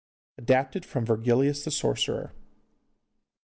(Adapted 0.39 0.83
from 0.83 1.05
'Virgilius 1.05 1.63
the 1.63 1.69
Sorcerer. 1.69 2.33